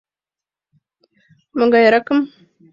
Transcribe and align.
Могайракым? 1.57 2.19